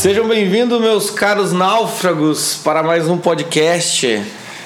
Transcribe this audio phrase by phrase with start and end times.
[0.00, 4.24] Sejam bem-vindos, meus caros náufragos, para mais um podcast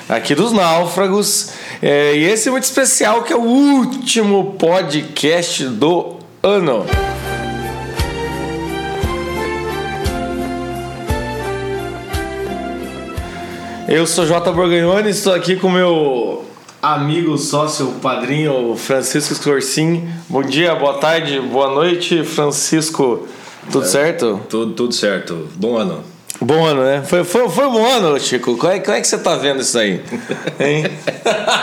[0.08, 1.50] aqui dos náufragos.
[1.82, 6.86] É, e esse é muito especial, que é o último podcast do ano.
[13.88, 16.44] Eu sou Jota Borgagnoni, estou aqui com meu
[16.80, 20.08] amigo, sócio, padrinho Francisco Scorsin.
[20.28, 23.26] Bom dia, boa tarde, boa noite, Francisco.
[23.70, 24.40] Tudo certo?
[24.48, 25.48] Tudo, tudo certo.
[25.56, 26.04] Bom ano.
[26.40, 27.02] Bom ano, né?
[27.06, 28.56] Foi, foi, foi um bom ano, Chico.
[28.56, 30.00] Como é, como é que você tá vendo isso aí?
[30.60, 30.84] Hein?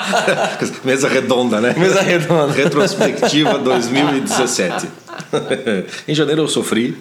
[0.83, 1.75] Mesa redonda, né?
[1.77, 2.53] Mesa redonda.
[2.53, 4.87] Retrospectiva 2017.
[6.07, 6.97] em janeiro eu sofri.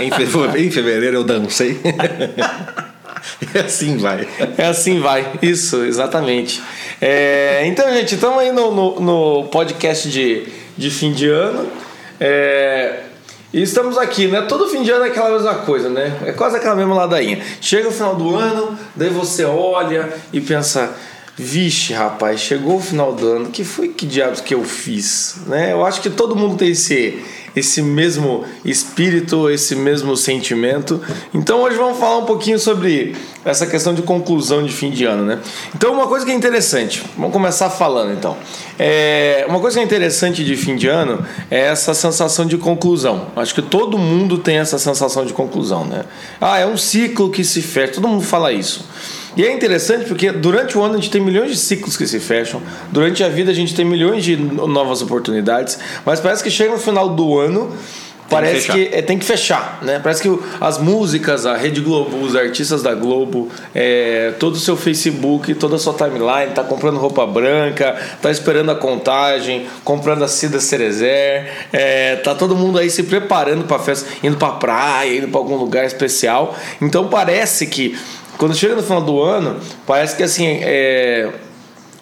[0.00, 0.58] Em, fe...
[0.58, 1.80] em fevereiro eu dancei.
[3.54, 4.26] E assim vai.
[4.58, 5.26] É assim vai.
[5.42, 6.62] Isso, exatamente.
[7.00, 10.46] É, então, gente, estamos aí no, no, no, podcast de,
[10.76, 11.68] de fim de ano.
[12.20, 13.00] É,
[13.56, 14.42] e estamos aqui, né?
[14.42, 16.14] Todo fim de ano é aquela mesma coisa, né?
[16.26, 17.42] É quase aquela mesma ladainha.
[17.58, 20.94] Chega o final do ano, daí você olha e pensa.
[21.38, 25.36] Vixe, rapaz, chegou o final do ano, que foi que diabos que eu fiz?
[25.46, 25.72] Né?
[25.72, 27.22] Eu acho que todo mundo tem esse,
[27.56, 31.00] esse mesmo espírito, esse mesmo sentimento.
[31.32, 35.24] Então hoje vamos falar um pouquinho sobre essa questão de conclusão de fim de ano,
[35.24, 35.40] né?
[35.74, 38.36] Então uma coisa que é interessante, vamos começar falando então.
[38.78, 43.28] É, uma coisa que é interessante de fim de ano é essa sensação de conclusão.
[43.34, 46.04] Acho que todo mundo tem essa sensação de conclusão, né?
[46.38, 48.84] Ah, é um ciclo que se fecha, todo mundo fala isso.
[49.36, 52.18] E é interessante porque durante o ano a gente tem milhões de ciclos que se
[52.18, 56.72] fecham, durante a vida a gente tem milhões de novas oportunidades, mas parece que chega
[56.72, 57.72] no final do ano
[58.28, 60.00] parece que, que é, tem que fechar, né?
[60.02, 64.76] Parece que as músicas, a Rede Globo, os artistas da Globo, é, todo o seu
[64.76, 70.28] Facebook, toda a sua timeline, tá comprando roupa branca, tá esperando a contagem, comprando a
[70.28, 75.28] Cida Cerezer, é, tá todo mundo aí se preparando para festa, indo para praia, indo
[75.28, 76.56] para algum lugar especial.
[76.80, 77.96] Então parece que
[78.38, 81.32] quando chega no final do ano, parece que assim, é,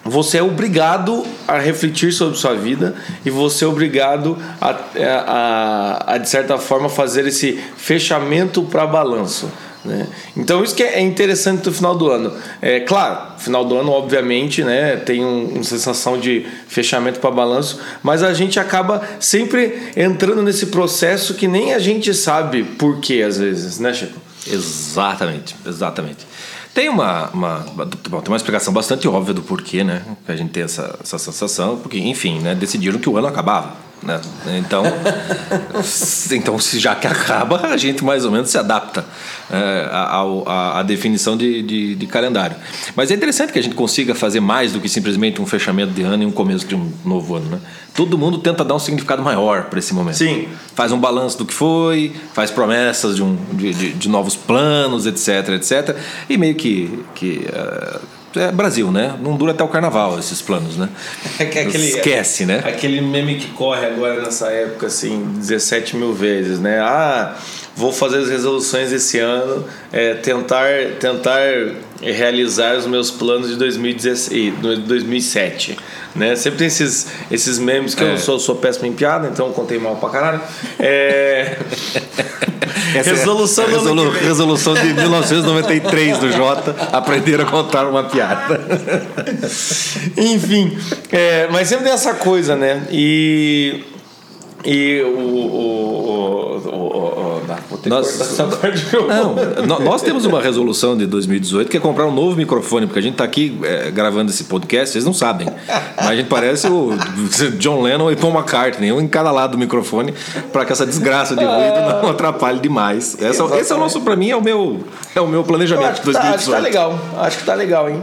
[0.05, 6.19] você é obrigado a refletir sobre sua vida e você é obrigado a, a, a
[6.19, 9.51] de certa forma, fazer esse fechamento para balanço.
[9.85, 10.07] Né?
[10.37, 12.33] Então isso que é interessante do final do ano.
[12.61, 17.81] É claro, final do ano obviamente, né, tem um, uma sensação de fechamento para balanço,
[18.03, 23.23] mas a gente acaba sempre entrando nesse processo que nem a gente sabe por quê
[23.27, 24.21] às vezes, né, Chico?
[24.47, 26.27] Exatamente, exatamente.
[26.75, 30.03] Tem uma, uma, tem uma explicação bastante óbvia do porquê, né?
[30.27, 33.84] Que a gente tem essa, essa sensação, porque, enfim, né, decidiram que o ano acabava.
[34.03, 34.21] Né?
[34.59, 34.85] Então,
[36.31, 39.05] então, se já que acaba, a gente mais ou menos se adapta
[39.51, 42.57] é, à, à, definição de, de, de, calendário.
[42.95, 46.03] Mas é interessante que a gente consiga fazer mais do que simplesmente um fechamento de
[46.03, 47.47] ano e um começo de um novo ano.
[47.51, 47.61] Né?
[47.95, 50.17] Todo mundo tenta dar um significado maior para esse momento.
[50.17, 50.49] Sim.
[50.75, 55.07] Faz um balanço do que foi, faz promessas de, um, de, de, de novos planos,
[55.07, 55.97] etc, etc.
[56.29, 57.03] E meio que.
[57.15, 59.17] que uh, é Brasil, né?
[59.21, 60.89] Não dura até o carnaval esses planos, né?
[61.39, 62.63] É aquele, Esquece, né?
[62.65, 66.81] Aquele meme que corre agora nessa época, assim, 17 mil vezes, né?
[66.81, 67.37] Ah,
[67.77, 70.69] vou fazer as resoluções esse ano, é, tentar,
[71.01, 71.41] tentar
[72.01, 74.55] realizar os meus planos de 2016,
[74.87, 75.77] 2007.
[76.15, 76.37] Né?
[76.37, 78.13] Sempre tem esses, esses memes que é.
[78.13, 80.41] eu sou, sou péssimo em piada, então contei mal pra caralho.
[80.79, 81.57] É...
[83.03, 88.61] resolução, é resolu resolução de 1993 do Jota, aprender a contar uma piada.
[90.17, 90.77] Enfim,
[91.11, 92.87] é, mas sempre tem essa coisa, né?
[92.91, 93.85] E,
[94.65, 97.25] e o, o, o, o
[97.87, 98.39] nós,
[99.67, 103.03] não, nós temos uma resolução de 2018 que é comprar um novo microfone, porque a
[103.03, 105.49] gente está aqui é, gravando esse podcast, vocês não sabem.
[105.97, 106.93] Mas a gente parece o
[107.59, 110.15] John Lennon e Paul McCartney, um em cada lado do microfone,
[110.53, 113.17] para que essa desgraça de ruído não atrapalhe demais.
[113.21, 114.81] Essa, esse é o nosso, para mim, é o meu,
[115.15, 116.15] é o meu planejamento de 2018.
[116.15, 118.03] Tá, acho que tá legal, acho que tá legal, hein?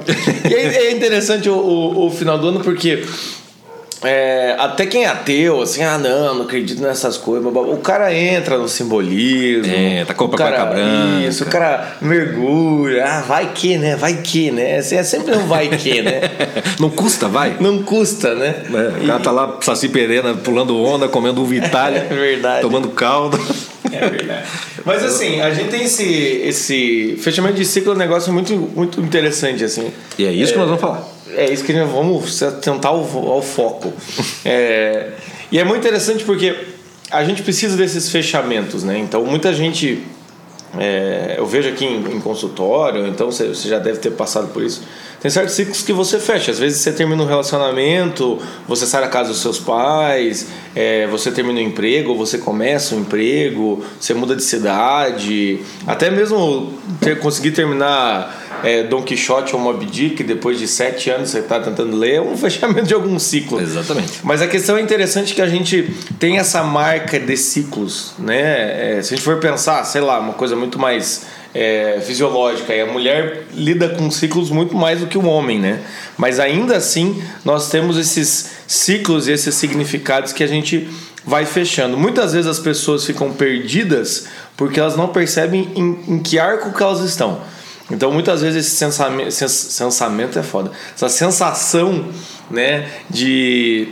[0.49, 3.03] E é, é interessante o, o, o final do ano porque
[4.03, 7.45] é, até quem é ateu, assim, ah, não, não acredito nessas coisas.
[7.45, 9.71] O cara entra no simbolismo.
[9.71, 11.27] É, tá com a cueca branca.
[11.27, 13.05] Isso, o cara mergulha.
[13.05, 13.95] Ah, vai que, né?
[13.95, 14.77] Vai que, né?
[14.77, 16.21] Assim, é sempre um vai que, né?
[16.79, 17.55] não custa, vai?
[17.59, 18.63] Não custa, né?
[18.73, 22.07] É, o cara tá lá, Saci Perena, pulando onda, comendo um Vitalha.
[22.09, 22.61] é verdade.
[22.61, 23.39] Tomando caldo.
[23.91, 24.47] É verdade.
[24.83, 26.03] Mas assim, a gente tem esse,
[26.43, 29.91] esse fechamento de ciclo, é um negócio muito, muito interessante, assim.
[30.17, 31.07] E é isso é, que nós vamos falar.
[31.29, 33.93] É isso que nós vamos tentar ao, ao foco.
[34.45, 35.11] é,
[35.51, 36.55] e é muito interessante porque
[37.09, 38.97] a gente precisa desses fechamentos, né?
[38.97, 40.03] Então muita gente
[40.77, 44.63] é, eu vejo aqui em, em, consultório, então você, você já deve ter passado por
[44.63, 44.81] isso.
[45.19, 46.51] Tem certos ciclos que você fecha.
[46.51, 51.29] Às vezes você termina um relacionamento, você sai da casa dos seus pais, é, você
[51.29, 57.51] termina um emprego, você começa um emprego, você muda de cidade, até mesmo ter, conseguir
[57.51, 62.15] terminar é, Don Quixote ou Moby Dick, depois de sete anos você está tentando ler,
[62.15, 63.59] é um fechamento de algum ciclo.
[63.59, 64.19] Exatamente.
[64.23, 68.97] Mas a questão é interessante que a gente tem essa marca de ciclos, né?
[68.97, 72.81] É, se a gente for pensar, sei lá, uma coisa muito mais é, fisiológica, e
[72.81, 75.81] a mulher lida com ciclos muito mais do que o homem, né?
[76.17, 80.87] Mas ainda assim, nós temos esses ciclos e esses significados que a gente
[81.25, 81.97] vai fechando.
[81.97, 84.27] Muitas vezes as pessoas ficam perdidas
[84.57, 87.41] porque elas não percebem em, em que arco que elas estão.
[87.91, 88.75] Então, muitas vezes esse
[89.51, 90.71] sensamento, é foda.
[90.95, 92.05] Essa sensação,
[92.49, 93.89] né, de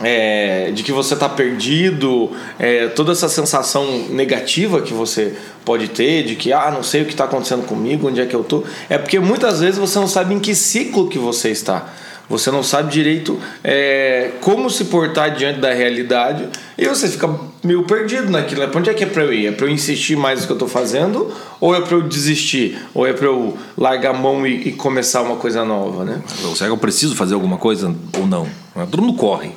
[0.00, 5.34] é, de que você está perdido, é, toda essa sensação negativa que você
[5.64, 8.36] pode ter, de que ah, não sei o que está acontecendo comigo, onde é que
[8.36, 11.92] eu tô, é porque muitas vezes você não sabe em que ciclo que você está.
[12.28, 17.30] Você não sabe direito é, como se portar diante da realidade e você fica
[17.62, 18.62] meio perdido naquilo.
[18.62, 19.46] É, para onde é que é para eu ir?
[19.46, 21.32] É para eu insistir mais no que eu estou fazendo?
[21.60, 22.78] Ou é para eu desistir?
[22.92, 26.20] Ou é para eu largar a mão e, e, começar uma coisa nova, né?
[26.54, 28.48] Será que eu preciso fazer alguma coisa ou não?
[28.90, 29.52] Todo mundo corre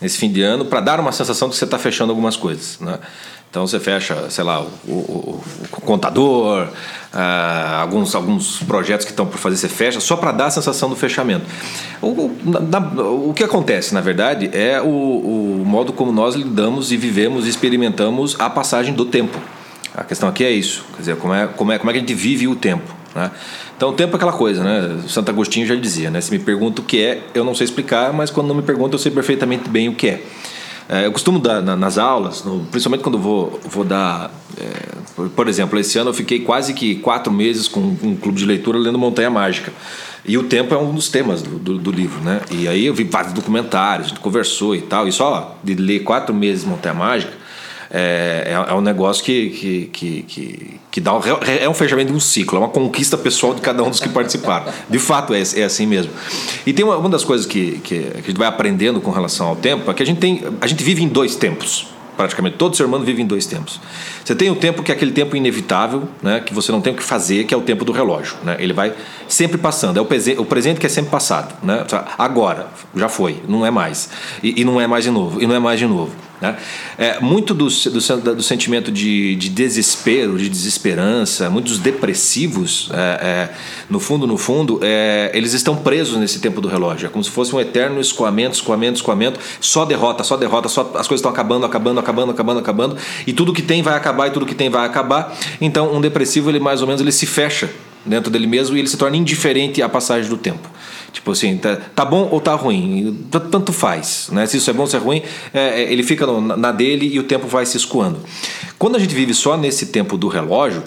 [0.00, 2.78] nesse fim de ano para dar uma sensação de que você está fechando algumas coisas,
[2.80, 2.98] né?
[3.50, 6.68] Então você fecha, sei lá, o, o, o contador,
[7.12, 10.90] ah, alguns, alguns projetos que estão por fazer, você fecha, só para dar a sensação
[10.90, 11.46] do fechamento.
[12.02, 16.96] O, na, o que acontece, na verdade, é o, o modo como nós lidamos e
[16.96, 19.38] vivemos e experimentamos a passagem do tempo.
[19.94, 22.00] A questão aqui é isso, quer dizer, como é, como é, como é que a
[22.02, 22.94] gente vive o tempo.
[23.14, 23.30] Né?
[23.74, 25.00] Então, o tempo é aquela coisa, né?
[25.08, 26.20] Santo Agostinho já dizia, né?
[26.20, 28.94] Se me pergunta o que é, eu não sei explicar, mas quando não me pergunta,
[28.94, 30.22] eu sei perfeitamente bem o que é.
[30.88, 34.30] É, eu costumo dar na, nas aulas, no, principalmente quando vou, vou dar.
[34.58, 38.38] É, por, por, exemplo, esse ano eu fiquei quase que quatro meses com, um clube
[38.38, 39.72] de leitura lendo Montanha Mágica.
[40.24, 42.40] E o tempo é um dos temas do, do, do, livro, né?
[42.50, 45.06] E aí eu vi vários documentários, a gente conversou e tal.
[45.06, 47.45] E só de ler quatro meses Montanha Mágica
[47.98, 51.20] é, é, é um negócio que, que, que, que, que dá um,
[51.60, 54.08] é um fechamento de um ciclo, é uma conquista pessoal de cada um dos que
[54.10, 54.70] participaram.
[54.88, 56.12] De fato, é, é assim mesmo.
[56.66, 59.46] E tem uma, uma das coisas que, que, que a gente vai aprendendo com relação
[59.48, 62.74] ao tempo é que a gente, tem, a gente vive em dois tempos praticamente todo
[62.74, 63.78] ser humano vive em dois tempos.
[64.24, 66.96] Você tem o tempo que é aquele tempo inevitável, né, que você não tem o
[66.96, 68.36] que fazer, que é o tempo do relógio.
[68.42, 68.56] Né?
[68.58, 68.94] Ele vai
[69.28, 69.98] sempre passando.
[69.98, 71.54] É o, presente, o presente que é sempre passado.
[71.62, 71.84] Né?
[72.16, 74.08] Agora, já foi, não é mais.
[74.42, 76.12] E, e não é mais de novo, e não é mais de novo.
[76.40, 76.56] Né?
[76.98, 83.54] É, muito do, do, do sentimento de, de, desespero, de desesperança, muitos depressivos, é, é,
[83.88, 87.06] no fundo, no fundo, é, eles estão presos nesse tempo do relógio.
[87.06, 91.08] É como se fosse um eterno escoamento, escoamento, escoamento, só derrota, só derrota, só, as
[91.08, 92.96] coisas estão acabando, acabando, acabando, acabando, acabando,
[93.26, 95.36] e tudo que tem vai acabar e tudo que tem vai acabar.
[95.60, 97.70] Então, um depressivo, ele mais ou menos ele se fecha
[98.04, 100.70] dentro dele mesmo e ele se torna indiferente à passagem do tempo.
[101.16, 103.26] Tipo assim, tá, tá bom ou tá ruim?
[103.50, 104.28] Tanto faz.
[104.30, 104.44] Né?
[104.44, 105.22] Se isso é bom ou se é ruim,
[105.52, 108.20] é, é, ele fica no, na dele e o tempo vai se escoando.
[108.78, 110.82] Quando a gente vive só nesse tempo do relógio,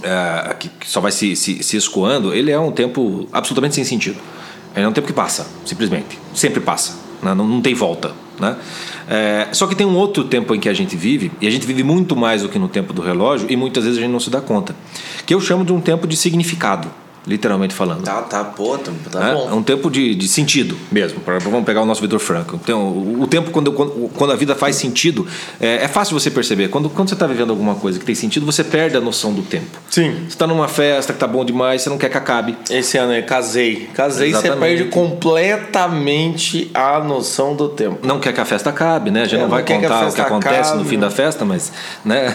[0.00, 4.20] é, que, só vai se, se, se escoando, ele é um tempo absolutamente sem sentido.
[4.76, 6.16] Ele é um tempo que passa, simplesmente.
[6.32, 6.96] Sempre passa.
[7.20, 7.34] Né?
[7.34, 8.12] Não, não tem volta.
[8.38, 8.56] Né?
[9.08, 11.66] É, só que tem um outro tempo em que a gente vive, e a gente
[11.66, 14.20] vive muito mais do que no tempo do relógio, e muitas vezes a gente não
[14.20, 14.76] se dá conta,
[15.26, 16.88] que eu chamo de um tempo de significado
[17.28, 18.02] literalmente falando.
[18.02, 19.48] Tá, tá, pô, tá, tá é, bom.
[19.50, 21.20] É um tempo de, de sentido mesmo.
[21.42, 22.58] Vamos pegar o nosso Vitor Franco.
[22.62, 25.26] Então, o, o tempo quando, quando, quando, a vida faz sentido,
[25.60, 26.68] é, é fácil você perceber.
[26.68, 29.42] Quando, quando você está vivendo alguma coisa que tem sentido, você perde a noção do
[29.42, 29.78] tempo.
[29.90, 30.12] Sim.
[30.20, 32.56] Você está numa festa que tá bom demais, você não quer que acabe.
[32.70, 33.90] Esse ano eu casei.
[33.94, 34.58] Casei, Exatamente.
[34.58, 38.06] você perde completamente a noção do tempo.
[38.06, 39.22] Não quer que a festa acabe, né?
[39.22, 40.78] A gente é, não vai não contar o que acontece acabe.
[40.78, 41.72] no fim da festa, mas,
[42.04, 42.34] né?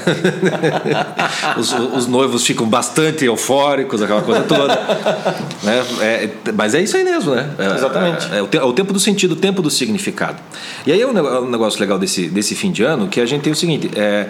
[1.57, 4.82] os, os noivos ficam bastante eufóricos, aquela coisa toda.
[5.63, 5.81] Né?
[6.01, 7.49] É, mas é isso aí mesmo, né?
[7.57, 8.27] É, Exatamente.
[8.33, 10.41] É, é, o, é, tempo do sentido, o tempo do significado.
[10.85, 13.43] E aí é um, um negócio legal desse, desse fim de ano que a gente
[13.43, 14.27] tem o seguinte: é,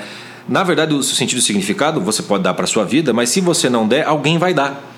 [0.47, 3.41] na verdade, o sentido e o significado você pode dar para sua vida, mas se
[3.41, 4.91] você não der, alguém vai dar.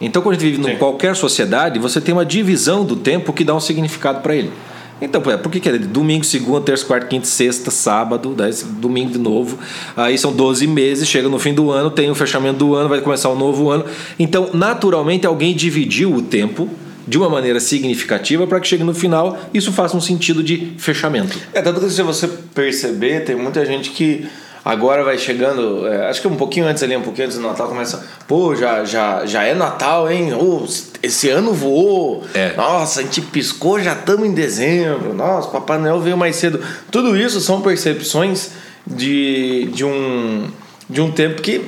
[0.00, 3.44] Então, quando a gente vive em qualquer sociedade, você tem uma divisão do tempo que
[3.44, 4.52] dá um significado para ele.
[5.00, 9.18] Então, por que, que é domingo, segunda, terça, quarta, quinta, sexta, sábado, daí, domingo de
[9.18, 9.58] novo?
[9.96, 13.00] Aí são 12 meses, chega no fim do ano, tem o fechamento do ano, vai
[13.00, 13.84] começar um novo ano.
[14.18, 16.68] Então, naturalmente, alguém dividiu o tempo
[17.06, 21.38] de uma maneira significativa para que chegue no final isso faça um sentido de fechamento.
[21.54, 24.26] É, tanto que se você perceber, tem muita gente que
[24.68, 27.68] Agora vai chegando, é, acho que um pouquinho antes ali, um pouquinho antes do Natal,
[27.68, 28.06] começa.
[28.26, 30.34] Pô, já, já, já é Natal, hein?
[30.34, 30.62] Oh,
[31.02, 32.22] esse ano voou.
[32.34, 32.54] É.
[32.54, 35.14] Nossa, a gente piscou, já estamos em dezembro.
[35.14, 36.60] Nossa, Papai Noel veio mais cedo.
[36.90, 38.50] Tudo isso são percepções
[38.86, 40.50] de, de um
[40.88, 41.58] de um tempo que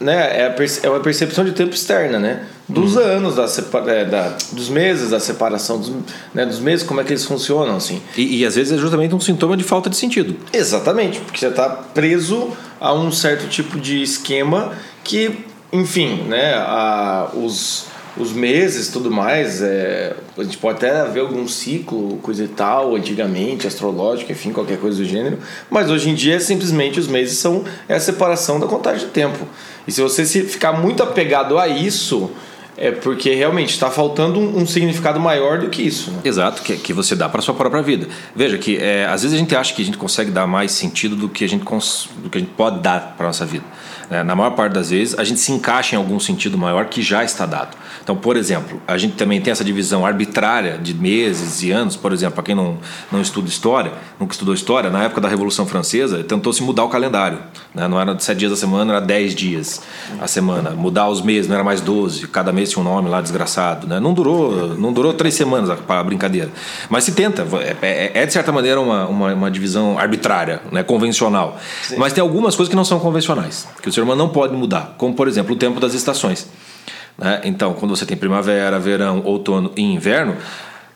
[0.00, 2.44] né, é, a é uma percepção de tempo externa, né?
[2.68, 3.02] Dos uhum.
[3.02, 3.46] anos, da,
[3.92, 5.92] é, da, dos meses da separação, dos,
[6.34, 8.00] né, dos meses, como é que eles funcionam, assim.
[8.16, 10.36] E, e às vezes é justamente um sintoma de falta de sentido.
[10.52, 14.72] Exatamente, porque você está preso a um certo tipo de esquema
[15.04, 21.20] que, enfim, né, a, os os meses tudo mais, é, a gente pode até ver
[21.20, 25.38] algum ciclo, coisa e tal, antigamente, astrológico, enfim, qualquer coisa do gênero,
[25.70, 29.46] mas hoje em dia simplesmente os meses são é a separação da contagem de tempo.
[29.86, 32.30] E se você se ficar muito apegado a isso,
[32.76, 36.10] é porque realmente está faltando um, um, significado maior do que isso.
[36.10, 36.20] Né?
[36.24, 38.08] Exato, que, que você dá para sua própria vida.
[38.34, 41.14] Veja que é, às vezes a gente acha que a gente consegue dar mais sentido
[41.14, 43.64] do que a gente, do que a gente pode dar para nossa vida.
[44.10, 44.22] Né?
[44.22, 47.24] Na maior parte das vezes, a gente se encaixa em algum sentido maior que já
[47.24, 47.76] está dado.
[48.02, 51.96] Então, por exemplo, a gente também tem essa divisão arbitrária de meses e anos.
[51.96, 52.78] Por exemplo, para quem não,
[53.10, 57.38] não estuda história, nunca estudou história, na época da Revolução Francesa, tentou-se mudar o calendário.
[57.74, 57.86] Né?
[57.86, 59.82] Não era sete dias a semana, era dez dias
[60.20, 60.70] a semana.
[60.70, 62.26] Mudar os meses, não era mais doze.
[62.26, 63.86] Cada mês tinha um nome lá desgraçado.
[63.86, 64.00] Né?
[64.00, 66.50] Não, durou, não durou três semanas para a brincadeira.
[66.88, 67.46] Mas se tenta.
[67.60, 70.82] É, é, é, de certa maneira uma, uma, uma divisão arbitrária, né?
[70.82, 71.58] convencional.
[71.82, 71.96] Sim.
[71.98, 74.94] Mas tem algumas coisas que não são convencionais, que o ser humano não pode mudar.
[74.96, 76.48] Como, por exemplo, o tempo das estações.
[77.16, 77.42] Né?
[77.44, 80.36] Então, quando você tem primavera, verão, outono e inverno,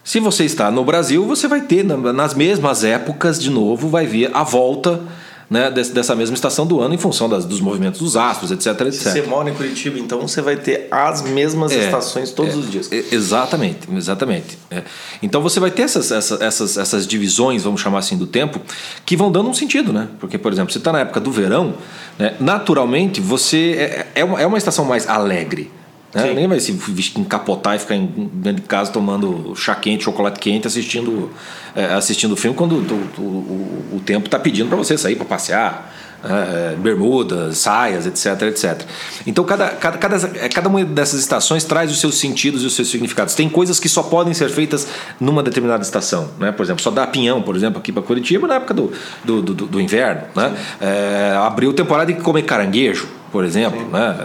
[0.02, 4.30] se você está no Brasil, você vai ter nas mesmas épocas de novo, vai vir
[4.32, 5.00] a volta
[5.48, 8.92] né, dessa mesma estação do ano em função das, dos movimentos dos astros, etc, etc.
[8.92, 12.56] Se você mora em Curitiba, então você vai ter as mesmas é, estações todos é,
[12.56, 12.90] os dias.
[13.12, 14.58] Exatamente, exatamente.
[14.70, 14.82] É.
[15.22, 18.60] Então você vai ter essas, essas, essas, divisões, vamos chamar assim, do tempo,
[19.04, 20.08] que vão dando um sentido, né?
[20.18, 21.74] Porque, por exemplo, você está na época do verão,
[22.18, 25.70] né, naturalmente você é, é, uma, é uma estação mais alegre.
[26.16, 26.28] Né?
[26.28, 26.72] Ninguém vai se
[27.16, 31.30] encapotar e ficar dentro de casa tomando chá quente, chocolate quente, assistindo
[31.74, 35.26] é, assistindo o filme quando o, o, o tempo está pedindo para você sair para
[35.26, 35.94] passear.
[36.24, 38.82] É, bermudas, saias, etc, etc.
[39.26, 40.18] Então, cada, cada, cada,
[40.48, 43.34] cada uma dessas estações traz os seus sentidos e os seus significados.
[43.34, 44.88] Tem coisas que só podem ser feitas
[45.20, 46.30] numa determinada estação.
[46.40, 46.50] Né?
[46.50, 48.92] Por exemplo, só dá pinhão, por exemplo, aqui para Curitiba na época do,
[49.22, 50.22] do, do, do inverno.
[50.34, 50.56] Né?
[50.80, 53.86] É, abriu temporada de comer caranguejo por exemplo.
[53.88, 54.16] Né?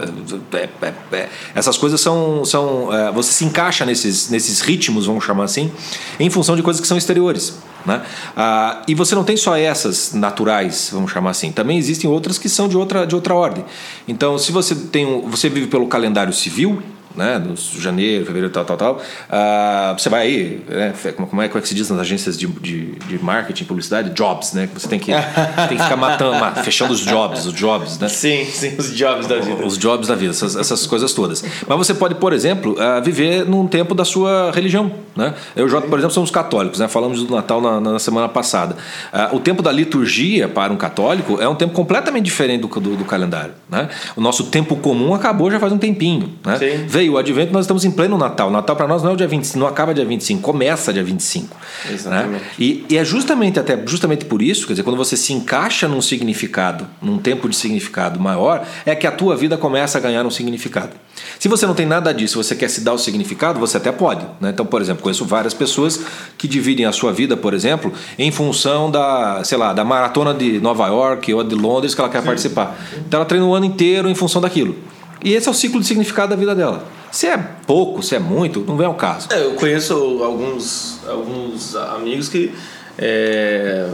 [0.52, 2.44] É, é, é, essas coisas são.
[2.44, 5.70] são é, você se encaixa nesses, nesses ritmos, vamos chamar assim,
[6.18, 7.58] em função de coisas que são exteriores.
[7.84, 8.00] Né?
[8.36, 11.50] Ah, e você não tem só essas naturais, vamos chamar assim.
[11.50, 13.64] Também existem outras que são de outra, de outra ordem.
[14.06, 16.82] Então, se você tem um, você vive pelo calendário civil,
[17.16, 21.58] né, no janeiro, fevereiro, tal, tal, tal, uh, você vai aí, né, como, é, como
[21.58, 24.10] é que se diz nas agências de, de, de marketing, publicidade?
[24.10, 24.68] Jobs, né?
[24.74, 25.12] Você tem que,
[25.68, 28.08] tem que ficar matando, fechando os jobs, os jobs, né?
[28.08, 29.64] Sim, sim, os jobs da vida.
[29.64, 31.44] Os jobs da vida, essas, essas coisas todas.
[31.66, 35.34] Mas você pode, por exemplo, uh, viver num tempo da sua religião, né?
[35.56, 36.88] Eu e por exemplo, somos católicos, né?
[36.88, 38.76] Falamos do Natal na, na semana passada.
[39.12, 42.96] Uh, o tempo da liturgia para um católico é um tempo completamente diferente do, do,
[42.96, 43.88] do calendário, né?
[44.16, 46.58] O nosso tempo comum acabou já faz um tempinho, né?
[46.58, 48.50] Sim veio o advento, nós estamos em pleno Natal.
[48.50, 51.48] Natal para nós não é o dia 25, não acaba dia 25, começa dia 25.
[51.54, 51.92] Né?
[51.92, 52.32] Exatamente.
[52.32, 52.40] Né?
[52.58, 56.00] E, e é justamente até justamente por isso, quer dizer, quando você se encaixa num
[56.00, 60.30] significado, num tempo de significado maior, é que a tua vida começa a ganhar um
[60.30, 60.90] significado.
[61.38, 64.24] Se você não tem nada disso, você quer se dar o significado, você até pode.
[64.40, 64.50] Né?
[64.50, 66.00] Então, por exemplo, conheço várias pessoas
[66.38, 70.60] que dividem a sua vida, por exemplo, em função da, sei lá, da maratona de
[70.60, 72.26] Nova York ou de Londres que ela quer Sim.
[72.26, 72.78] participar.
[73.06, 74.91] Então ela treina o ano inteiro em função daquilo.
[75.24, 76.84] E esse é o ciclo de significado da vida dela.
[77.10, 77.36] Se é
[77.66, 79.28] pouco, se é muito, não vem ao caso.
[79.30, 82.52] É, eu conheço alguns, alguns amigos que,
[82.98, 83.90] é,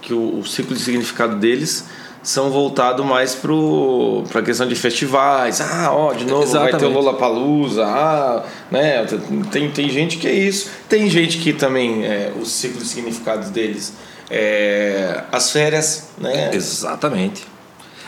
[0.00, 1.84] que o, o, ciclo de significado deles
[2.22, 5.60] são voltados mais para a questão de festivais.
[5.60, 6.70] Ah, ó, de novo Exatamente.
[6.72, 7.84] vai ter o Lollapalooza.
[7.84, 9.04] Ah, né?
[9.50, 10.70] Tem, tem gente que é isso.
[10.88, 13.94] Tem gente que também, é, o ciclo de significados deles
[14.30, 16.50] é as férias, né?
[16.54, 17.57] Exatamente.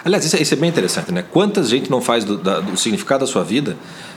[0.05, 1.25] Aliás, isso é, isso é, bem interessante, né?
[1.31, 3.77] Quantas gente não faz do, da, do significado da sua vida?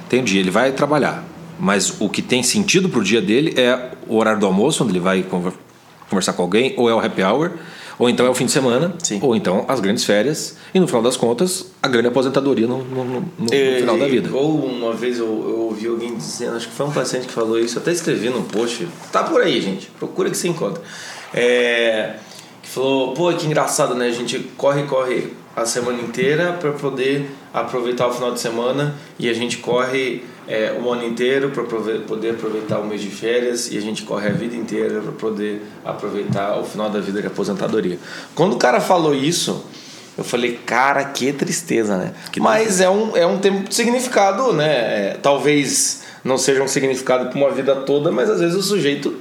[0.09, 1.23] Tem um dia, ele vai trabalhar,
[1.59, 4.93] mas o que tem sentido para o dia dele é o horário do almoço, onde
[4.93, 5.25] ele vai
[6.09, 7.51] conversar com alguém, ou é o happy hour,
[7.97, 9.19] ou então é o fim de semana, Sim.
[9.21, 13.03] ou então as grandes férias, e no final das contas, a grande aposentadoria no, no,
[13.03, 14.29] no, no e, final da vida.
[14.33, 17.59] Ou uma vez eu, eu, ouvi alguém dizendo, acho que foi um paciente que falou
[17.59, 20.81] isso, até escrevi no post, tá por aí, gente, procura que você encontra.
[21.33, 22.15] É,
[22.61, 24.07] que falou, pô, que engraçado, né?
[24.07, 29.29] A gente corre, corre a semana inteira para poder aproveitar o final de semana e
[29.29, 33.77] a gente corre é, o ano inteiro para poder aproveitar o mês de férias e
[33.77, 37.99] a gente corre a vida inteira para poder aproveitar o final da vida de aposentadoria.
[38.33, 39.63] Quando o cara falou isso,
[40.17, 42.13] eu falei, cara, que tristeza, né?
[42.31, 44.67] Que Mas é um, é um tempo de significado, né?
[44.67, 49.15] É, talvez não seja um significado para uma vida toda, mas às vezes o sujeito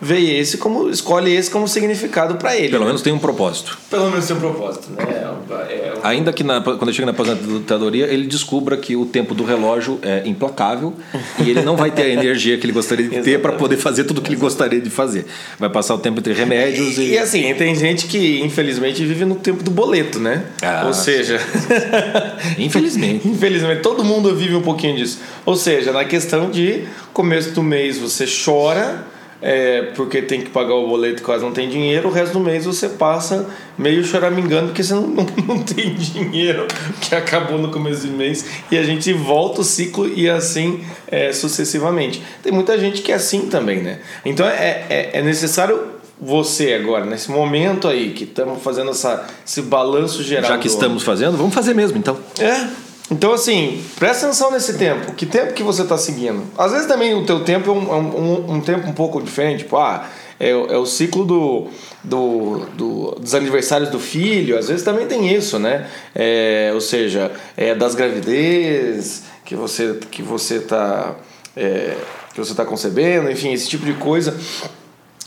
[0.00, 2.70] vê esse como escolhe esse como significado para ele.
[2.70, 3.78] Pelo menos tem um propósito.
[3.90, 5.04] Pelo menos tem um propósito, né?
[5.50, 9.44] É, ainda que na, quando ele chega na aposentadoria, ele descubra que o tempo do
[9.44, 10.94] relógio é implacável
[11.42, 14.04] e ele não vai ter a energia que ele gostaria de ter para poder fazer
[14.04, 15.26] tudo o que ele gostaria de fazer.
[15.58, 17.12] Vai passar o tempo entre remédios e.
[17.12, 20.44] E assim, tem gente que infelizmente vive no tempo do boleto, né?
[20.62, 21.40] Ah, Ou seja.
[22.58, 23.26] Infelizmente.
[23.26, 25.18] Infelizmente, todo mundo vive um pouquinho disso.
[25.46, 29.06] Ou seja, na questão de começo do mês você chora
[29.40, 32.40] é, porque tem que pagar o boleto e quase não tem dinheiro, o resto do
[32.40, 36.66] mês você passa meio choramingando porque você não, não, não tem dinheiro
[37.00, 41.32] que acabou no começo do mês e a gente volta o ciclo e assim é,
[41.32, 42.22] sucessivamente.
[42.42, 44.00] Tem muita gente que é assim também, né?
[44.24, 49.62] Então é, é, é necessário você agora, nesse momento aí que estamos fazendo essa, esse
[49.62, 50.50] balanço geral.
[50.50, 52.18] Já que estamos fazendo, vamos fazer mesmo então.
[52.40, 52.87] é.
[53.10, 55.14] Então, assim, presta atenção nesse tempo.
[55.14, 56.42] Que tempo que você está seguindo?
[56.58, 59.60] Às vezes também o teu tempo é um, um, um tempo um pouco diferente.
[59.60, 60.06] Tipo, ah,
[60.38, 61.68] é, é o ciclo do,
[62.04, 64.58] do, do, dos aniversários do filho.
[64.58, 65.88] Às vezes também tem isso, né?
[66.14, 71.16] É, ou seja, é das gravidez que você que você está
[71.56, 71.96] é,
[72.34, 74.36] que você tá concebendo, enfim, esse tipo de coisa.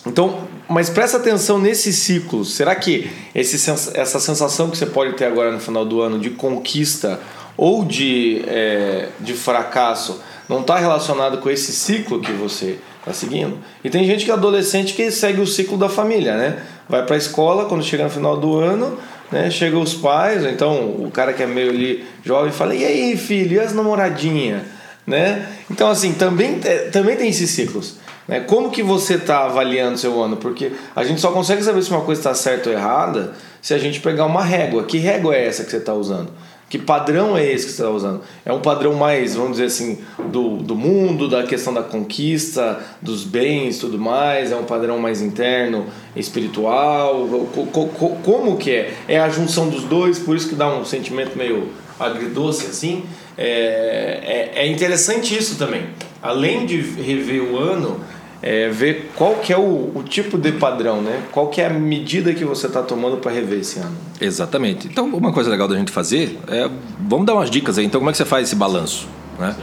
[0.06, 2.54] Então, mas presta atenção nesses ciclos.
[2.54, 6.30] Será que esse, essa sensação que você pode ter agora no final do ano de
[6.30, 7.20] conquista
[7.58, 13.58] ou de, é, de fracasso não está relacionado com esse ciclo que você está seguindo?
[13.84, 16.62] E tem gente que é adolescente que segue o ciclo da família, né?
[16.90, 18.98] Vai para a escola quando chega no final do ano,
[19.32, 19.50] né?
[19.50, 23.56] Chega os pais, então o cara que é meio ali jovem fala: "E aí, filho,
[23.56, 24.64] e as namoradinhas?"
[25.06, 25.48] Né?
[25.70, 26.60] Então assim, também
[26.92, 27.96] também tem esses ciclos.
[28.28, 28.40] Né?
[28.42, 30.38] Como que você está avaliando seu ano?
[30.38, 33.78] Porque a gente só consegue saber se uma coisa está certa ou errada se a
[33.78, 34.84] gente pegar uma régua.
[34.84, 36.32] Que régua é essa que você está usando?
[36.72, 38.22] Que padrão é esse que você está usando?
[38.46, 39.98] É um padrão mais, vamos dizer assim,
[40.32, 44.54] do, do mundo, da questão da conquista, dos bens tudo mais?
[44.54, 45.86] É um padrão mais interno,
[46.16, 47.28] espiritual?
[47.54, 48.94] Co- co- co- Como que é?
[49.06, 51.68] É a junção dos dois, por isso que dá um sentimento meio
[52.00, 53.04] agridoce assim?
[53.38, 55.88] É, é, é interessante isso também.
[56.24, 58.00] Além de rever o ano,
[58.42, 61.22] é ver qual que é o, o tipo de padrão, né?
[61.32, 63.96] Qual que é a medida que você está tomando para rever esse ano.
[64.20, 64.88] Exatamente.
[64.88, 66.70] Então, uma coisa legal da gente fazer é.
[67.00, 67.86] Vamos dar umas dicas aí.
[67.86, 69.08] Então, como é que você faz esse balanço?
[69.38, 69.56] Né?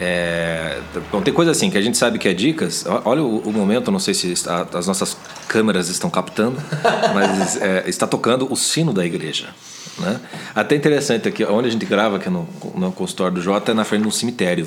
[0.00, 0.80] É,
[1.12, 2.84] bom, tem coisa assim que a gente sabe que é dicas.
[3.04, 6.56] Olha o, o momento, não sei se está- as nossas câmeras estão captando,
[7.14, 9.48] mas é, está tocando o sino da igreja.
[9.98, 10.20] Né?
[10.54, 13.84] Até interessante aqui, onde a gente grava, aqui no, no consultório do Jota, é na
[13.84, 14.66] frente de um cemitério.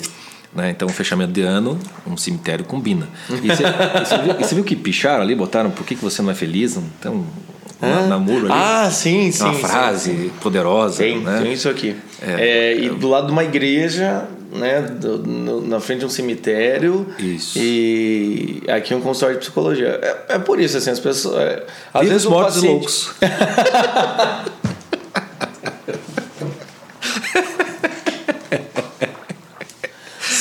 [0.58, 0.72] Né?
[0.72, 3.08] Então, fechamento de ano, um cemitério combina.
[3.30, 3.48] E
[4.43, 6.76] você, viu, que picharam ali, botaram por que, que você não é feliz?
[7.00, 7.24] Então,
[7.80, 8.54] na, na muro ali.
[8.60, 9.43] Ah, sim, sim.
[9.43, 10.32] uma frase sim.
[10.41, 10.98] poderosa.
[10.98, 11.41] Tem, né?
[11.43, 11.96] tem isso aqui.
[12.20, 17.06] É, e do lado de uma igreja, né, do- no- na frente de um cemitério.
[17.20, 17.60] Isso.
[17.60, 20.00] E aqui um consultório de psicologia.
[20.02, 21.38] É, é por isso, assim, as pessoas.
[21.39, 23.12] é, às Vivos, vezes mortos paciente- loucos.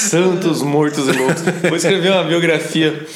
[0.09, 1.43] Santos, mortos e loucos.
[1.63, 3.07] Vou escrever uma biografia.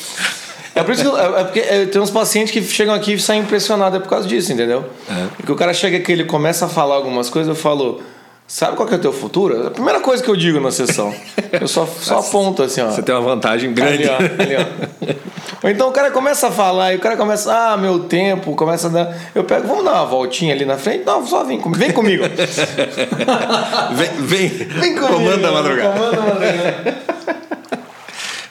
[0.75, 3.19] É por isso que eu- é porque é, tem uns pacientes que chegam aqui e
[3.21, 4.85] saem impressionados é por causa disso, entendeu?
[5.11, 5.27] É.
[5.37, 8.01] Porque o cara chega aqui, ele começa a falar algumas coisas, eu falo,
[8.51, 9.63] sabe qual que é o teu futuro?
[9.63, 11.15] É a primeira coisa que eu digo na sessão.
[11.53, 12.91] Eu só, só aponto assim, ó.
[12.91, 14.09] Você tem uma vantagem grande.
[14.09, 15.11] Ali, ó, ali, ó.
[15.63, 18.89] Ou então o cara começa a falar e o cara começa, ah, meu tempo, começa
[18.89, 19.17] a dar.
[19.35, 21.05] Eu pego, vamos dar uma voltinha ali na frente?
[21.05, 21.79] Não, só vem comigo.
[21.79, 22.25] Vem comigo.
[23.93, 25.07] vem, vem, Vem comigo.
[25.07, 25.93] comanda a madrugada.
[25.93, 26.99] Comanda a madrugada.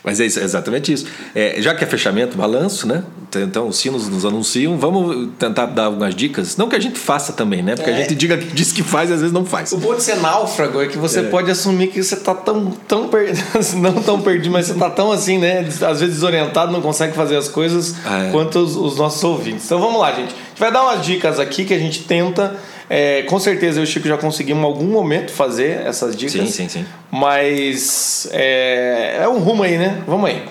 [0.04, 1.06] Mas é isso, é exatamente isso.
[1.36, 3.04] É, já que é fechamento, balanço, né?
[3.36, 4.78] Então os sinos nos anunciam.
[4.78, 6.56] Vamos tentar dar algumas dicas.
[6.58, 7.76] Não que a gente faça também, né?
[7.76, 7.98] Porque a É.
[7.98, 9.72] gente diga, diz que faz e às vezes não faz.
[9.72, 13.08] O bom de ser náufrago é que você pode assumir que você tá tão, tão
[13.10, 13.46] perdido,
[13.78, 15.60] não tão perdido, mas você tá tão assim, né?
[15.60, 18.32] Às vezes desorientado, não consegue fazer as coisas é.
[18.32, 19.66] quanto os, os nossos ouvintes.
[19.66, 20.34] Então vamos lá, gente.
[20.34, 22.56] A gente vai dar umas dicas aqui que a gente tenta.
[22.89, 26.34] É, com certeza eu e o Chico já conseguimos em algum momento fazer essas dicas.
[26.34, 26.86] Sim, sim, sim.
[27.12, 30.02] Mas é, é um rumo aí, né?
[30.08, 30.43] Vamos aí.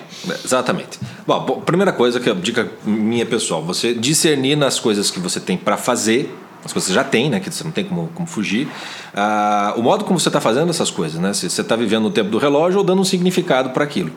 [0.43, 0.99] Exatamente.
[1.27, 5.57] Bom, primeira coisa que a dica minha pessoal, você discernir nas coisas que você tem
[5.57, 8.27] para fazer, as coisas que você já tem, né, que você não tem como, como
[8.27, 8.67] fugir,
[9.13, 12.11] ah, o modo como você está fazendo essas coisas, né, se você está vivendo no
[12.11, 14.11] tempo do relógio ou dando um significado para aquilo.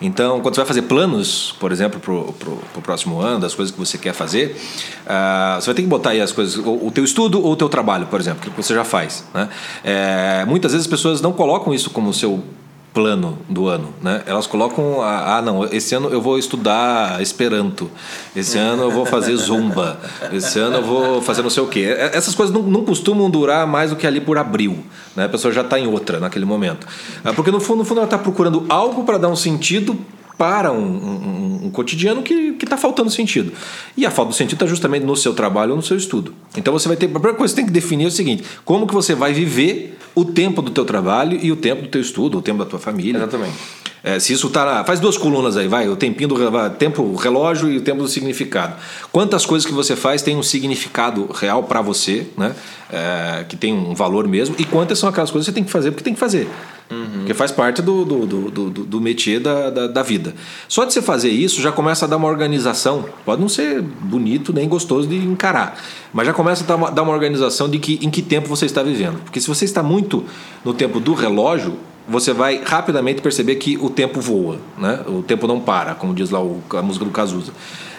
[0.00, 3.78] Então, quando você vai fazer planos, por exemplo, para o próximo ano, das coisas que
[3.78, 4.56] você quer fazer,
[5.06, 7.56] ah, você vai ter que botar aí as coisas, o, o teu estudo ou o
[7.56, 9.24] teu trabalho, por exemplo, que você já faz.
[9.32, 9.48] Né?
[9.82, 12.42] É, muitas vezes as pessoas não colocam isso como seu
[12.96, 14.22] plano do ano, né?
[14.24, 17.90] Elas colocam ah, não, esse ano eu vou estudar Esperanto,
[18.34, 20.00] esse ano eu vou fazer zumba,
[20.32, 21.94] esse ano eu vou fazer não sei o quê.
[21.94, 24.78] É, Essas coisas não, não costumam durar mais do que ali por abril,
[25.14, 25.26] né?
[25.26, 26.86] A pessoa já está em outra naquele momento,
[27.22, 29.94] Ah, porque no fundo, no fundo ela está procurando algo para dar um sentido
[30.36, 33.52] para um, um, um cotidiano que está faltando sentido.
[33.96, 36.34] E a falta do sentido está justamente no seu trabalho ou no seu estudo.
[36.56, 37.06] Então você vai ter.
[37.06, 39.32] A primeira coisa que você tem que definir é o seguinte: como que você vai
[39.32, 42.64] viver o tempo do teu trabalho e o tempo do teu estudo, o tempo da
[42.64, 43.18] tua família.
[43.18, 43.54] Exatamente.
[44.02, 44.84] É, se isso tá.
[44.84, 45.88] Faz duas colunas aí, vai.
[45.88, 48.76] O tempinho do vai, tempo relógio e o tempo do significado.
[49.10, 52.54] Quantas coisas que você faz tem um significado real para você, né?
[52.90, 55.70] É, que tem um valor mesmo, e quantas são aquelas coisas que você tem que
[55.72, 56.48] fazer porque tem que fazer.
[56.90, 57.18] Uhum.
[57.18, 60.34] Porque faz parte do, do, do, do, do métier da, da, da, vida.
[60.68, 63.04] Só de você fazer isso já começa a dar uma organização.
[63.24, 65.80] Pode não ser bonito nem gostoso de encarar,
[66.12, 68.66] mas já começa a dar uma, dar uma organização de que, em que tempo você
[68.66, 69.20] está vivendo.
[69.24, 70.24] Porque se você está muito
[70.64, 71.76] no tempo do relógio,
[72.08, 75.00] você vai rapidamente perceber que o tempo voa, né?
[75.08, 77.52] o tempo não para, como diz lá o, a música do Cazuza.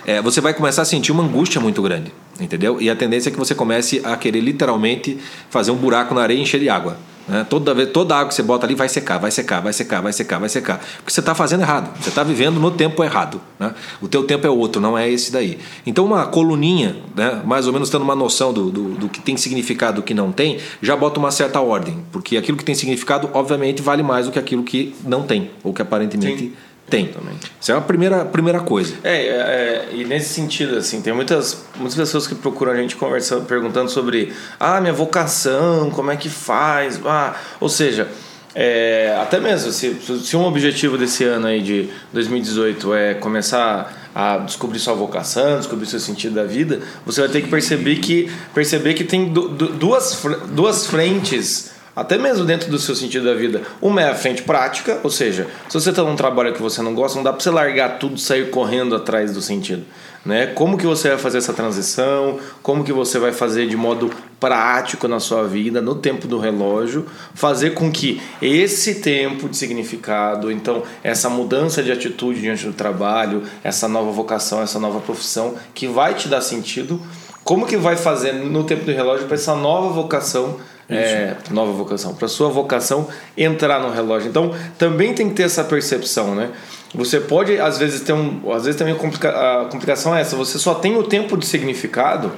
[0.06, 2.82] É, você vai começar a sentir uma angústia muito grande, entendeu?
[2.82, 5.17] E a tendência é que você comece a querer literalmente
[5.50, 6.97] fazer um buraco na areia e encher de água.
[7.28, 7.46] Né?
[7.50, 10.40] Toda, toda água que você bota ali vai secar, vai secar, vai secar, vai secar,
[10.40, 10.80] vai secar.
[10.98, 11.92] Porque você está fazendo errado.
[12.02, 13.42] Você está vivendo no tempo errado.
[13.60, 13.74] Né?
[14.02, 15.60] O teu tempo é outro, não é esse daí.
[15.86, 17.42] Então uma coluninha, né?
[17.46, 20.13] mais ou menos tendo uma noção do, do, do que tem significado e do que
[20.13, 21.98] não tem, já bota uma certa ordem.
[22.12, 25.74] Porque aquilo que tem significado, obviamente, vale mais do que aquilo que não tem, ou
[25.74, 26.54] que aparentemente Sim.
[26.89, 27.08] Tem.
[27.08, 27.36] Também.
[27.60, 28.95] Isso é a primeira, primeira coisa.
[29.04, 32.95] É, é, é, e nesse sentido, assim, tem muitas, muitas pessoas que procuram a gente
[32.95, 37.00] conversando, perguntando sobre ah, minha vocação, como é que faz?
[37.06, 38.08] Ah, ou seja,
[38.56, 44.38] é, até mesmo, se, se um objetivo desse ano aí de 2018 é começar a
[44.38, 48.93] descobrir sua vocação, descobrir seu sentido da vida, você vai ter que perceber que, perceber
[48.95, 53.63] que tem duas, duas frentes até mesmo dentro do seu sentido da vida.
[53.81, 56.93] Uma é a frente prática, ou seja, se você está num trabalho que você não
[56.93, 59.83] gosta, não dá para você largar tudo e sair correndo atrás do sentido.
[60.23, 60.45] Né?
[60.45, 62.38] Como que você vai fazer essa transição?
[62.62, 67.07] Como que você vai fazer de modo prático na sua vida, no tempo do relógio,
[67.33, 73.41] fazer com que esse tempo de significado, então essa mudança de atitude diante do trabalho,
[73.63, 77.01] essa nova vocação, essa nova profissão que vai te dar sentido,
[77.43, 80.57] como que vai fazer no tempo do relógio para essa nova vocação
[80.89, 84.30] é, nova vocação, para sua vocação entrar no relógio.
[84.30, 86.50] Então, também tem que ter essa percepção, né?
[86.95, 88.52] Você pode, às vezes, ter um.
[88.52, 91.45] Às vezes também a, complica, a complicação é essa, você só tem o tempo de
[91.45, 92.32] significado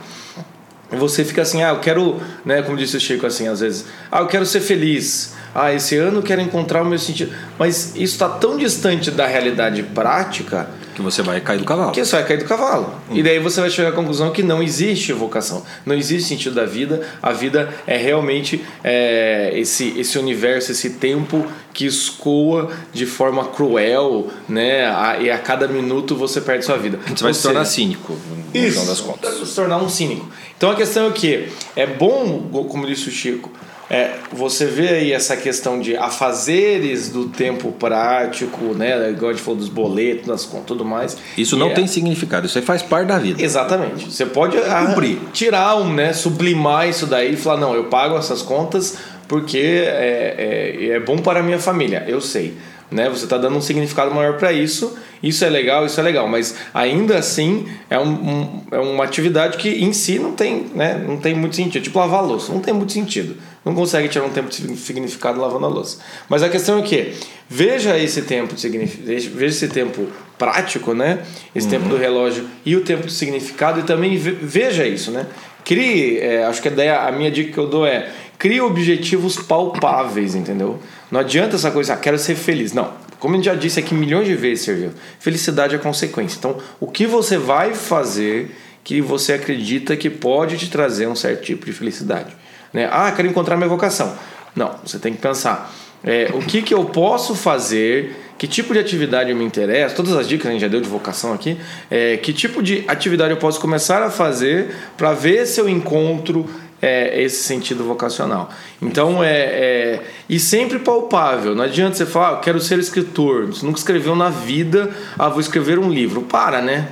[0.92, 3.86] e você fica assim, ah, eu quero, né, como disse o Chico assim, às vezes,
[4.12, 5.36] ah, eu quero ser feliz.
[5.54, 7.32] Ah, esse ano eu quero encontrar o meu sentido.
[7.58, 11.92] Mas isso está tão distante da realidade prática que você vai cair do cavalo.
[11.92, 12.94] Que você vai cair do cavalo.
[13.10, 13.16] Hum.
[13.16, 16.66] E daí você vai chegar à conclusão que não existe vocação, não existe sentido da
[16.66, 17.08] vida.
[17.22, 24.28] A vida é realmente é, esse, esse universo, esse tempo que escoa de forma cruel,
[24.48, 24.88] né?
[24.88, 27.00] A, e a cada minuto você perde sua vida.
[27.08, 29.48] Você vai se tornar cínico, no isso, final das contas.
[29.48, 30.28] Se tornar um cínico.
[30.58, 31.48] Então a questão é o que?
[31.76, 33.50] É bom, como disse o Chico,
[33.90, 39.10] é, você vê aí essa questão de afazeres do tempo prático, né?
[39.10, 41.18] Igual a gente falou dos boletos, das contas tudo mais.
[41.38, 41.74] Isso não é...
[41.74, 43.42] tem significado, isso aí faz parte da vida.
[43.42, 44.12] Exatamente.
[44.12, 45.18] Você pode cumprir.
[45.34, 46.14] tirar um, né?
[46.14, 48.98] Sublimar isso daí e falar, não, eu pago essas contas
[49.28, 52.58] porque é, é, é bom para a minha família, eu sei
[52.92, 53.10] né?
[53.10, 54.98] Você está dando um significado maior para isso.
[55.22, 59.58] Isso é legal, isso é legal, mas ainda assim é, um, um, é uma atividade
[59.58, 61.04] que em si não tem, né?
[61.06, 61.84] Não tem muito sentido.
[61.84, 63.36] Tipo lavar louça, não tem muito sentido.
[63.66, 66.00] Não consegue tirar um tempo de significado lavando a louça.
[66.30, 67.14] Mas a questão é que
[67.50, 71.20] veja esse tempo de significado, veja esse tempo prático, né?
[71.54, 71.72] Esse uhum.
[71.72, 75.26] tempo do relógio e o tempo de significado e também veja isso, né?
[75.66, 79.36] Crie, é, acho que a ideia, a minha dica que eu dou é crie objetivos
[79.36, 80.80] palpáveis, entendeu?
[81.12, 82.72] Não adianta essa coisa, ah, quero ser feliz.
[82.72, 83.09] Não.
[83.20, 86.38] Como a gente já disse aqui milhões de vezes, Sergio, felicidade é consequência.
[86.38, 91.44] Então, o que você vai fazer que você acredita que pode te trazer um certo
[91.44, 92.34] tipo de felicidade?
[92.74, 92.90] Né?
[92.92, 94.16] Ah, quero encontrar minha vocação.
[94.56, 95.74] Não, você tem que pensar.
[96.04, 100.26] É, o que, que eu posso fazer que tipo de atividade me interessa, todas as
[100.26, 101.58] dicas a gente já deu de vocação aqui,
[101.92, 106.50] é, que tipo de atividade eu posso começar a fazer para ver se eu encontro
[106.82, 108.50] é, esse sentido vocacional.
[108.82, 111.56] Então é, é, e sempre palpável.
[111.56, 113.48] Não adianta você falar, ah, quero ser escritor.
[113.48, 116.22] Você nunca escreveu na vida, ah, vou escrever um livro.
[116.22, 116.90] Para, né?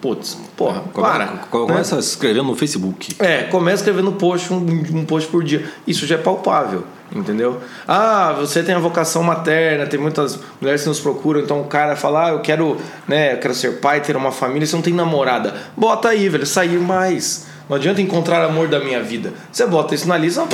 [0.00, 1.26] Putz, porra, para.
[1.50, 2.00] Começa né?
[2.00, 3.16] escrevendo no Facebook.
[3.18, 5.64] É, começa escrevendo um post, um, um post por dia.
[5.86, 7.58] Isso já é palpável, entendeu?
[7.88, 11.96] Ah, você tem a vocação materna, tem muitas mulheres que nos procuram, então o cara
[11.96, 12.76] fala, ah, eu quero,
[13.08, 15.54] né, eu quero ser pai, ter uma família, você não tem namorada.
[15.74, 19.32] Bota aí, velho, sair mais não adianta encontrar amor da minha vida.
[19.50, 20.48] Você bota isso na lista, não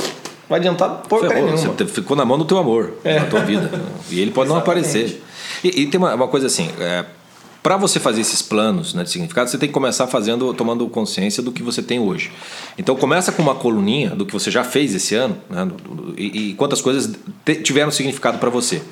[0.49, 1.75] vai adiantar porcaria nenhuma.
[1.75, 3.20] Você ficou na mão do teu amor, é.
[3.20, 3.70] na tua vida.
[4.11, 5.23] E ele pode não aparecer.
[5.62, 7.05] E, e, tem uma, uma coisa assim, é,
[7.62, 11.42] para você fazer esses planos né, de significado, você tem que começar fazendo, tomando consciência
[11.42, 12.33] do que você tem hoje.
[12.79, 15.68] Então começa com uma coluninha do que você já fez esse ano né,
[16.16, 17.14] e, e quantas coisas
[17.62, 18.83] tiveram significado para você.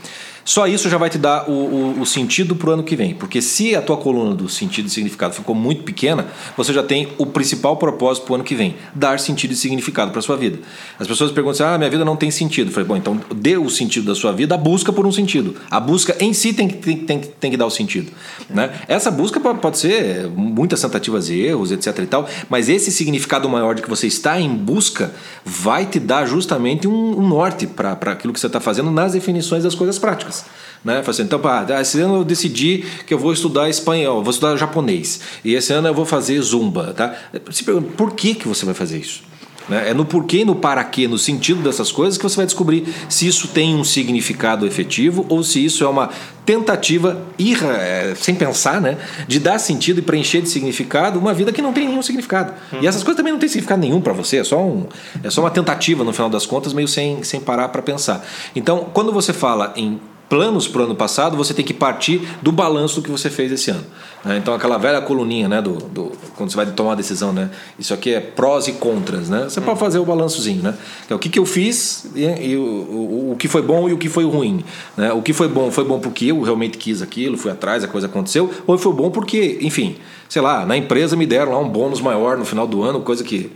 [0.48, 3.12] Só isso já vai te dar o, o, o sentido para o ano que vem.
[3.12, 7.08] Porque se a tua coluna do sentido e significado ficou muito pequena, você já tem
[7.18, 10.38] o principal propósito para o ano que vem: dar sentido e significado para a sua
[10.38, 10.58] vida.
[10.98, 12.68] As pessoas perguntam assim: ah, minha vida não tem sentido.
[12.68, 15.54] Eu falei, bom, então dê o sentido da sua vida, a busca por um sentido.
[15.70, 18.11] A busca em si tem que, tem, tem, tem que dar o sentido.
[18.48, 18.72] Né?
[18.88, 21.98] Essa busca pode, ser muitas tentativas e erros, etc.
[21.98, 25.12] e tal, mas esse significado maior de que você está em busca
[25.44, 29.62] vai te dar justamente um, um norte para aquilo que você está fazendo nas definições
[29.62, 30.38] das coisas práticas.
[30.85, 31.03] Né?
[31.07, 35.20] Assim, então, pá, esse ano eu decidi que eu vou estudar espanhol, vou estudar japonês.
[35.44, 36.94] E esse ano eu vou fazer zumba.
[36.94, 37.14] Tá?
[37.51, 39.22] Se pergunta, por que, que você vai fazer isso?
[39.68, 39.90] Né?
[39.90, 43.27] É no porquê, no para quê, no sentido dessas coisas que você vai descobrir se
[43.27, 46.09] isso tem um significado efetivo ou se isso é uma
[46.46, 48.96] tentativa, irra, é, sem pensar, né,
[49.27, 52.55] de dar sentido e preencher de significado uma vida que não tem nenhum significado.
[52.72, 52.79] Uhum.
[52.81, 54.87] E essas coisas também não têm significado nenhum para você, é só, um,
[55.22, 58.24] é só uma tentativa, no final das contas, meio sem, sem parar para pensar.
[58.57, 62.53] Então, quando você fala em planos para o ano passado, você tem que partir do
[62.53, 63.85] balanço que você fez esse ano.
[64.25, 64.37] Né?
[64.37, 67.51] Então, aquela velha coluninha, né, do, do, quando você vai tomar uma decisão, né?
[67.79, 69.45] Isso aqui é prós e contras, né?
[69.45, 70.75] Você pode fazer o balançozinho, né?
[71.05, 73.93] Então, o que, que eu fiz e, e o, o, o, que foi bom e
[73.93, 74.64] o que foi ruim.
[74.97, 75.12] Né?
[75.12, 78.07] O que foi bom foi bom porque eu realmente quis aquilo, fui atrás, a coisa
[78.07, 79.97] aconteceu, ou foi bom porque, enfim,
[80.29, 83.25] sei lá, na empresa me deram lá um bônus maior no final do ano, coisa
[83.25, 83.51] que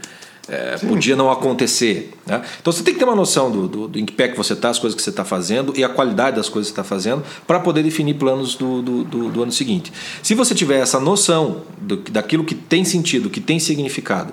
[0.49, 2.13] é, podia não acontecer.
[2.27, 2.43] Né?
[2.61, 4.53] Então você tem que ter uma noção do, do, do em que pé que você
[4.53, 6.85] está, as coisas que você está fazendo e a qualidade das coisas que você está
[6.85, 9.93] fazendo para poder definir planos do, do, do, ano seguinte.
[10.23, 14.33] Se você tiver essa noção do, daquilo que tem sentido, que tem significado,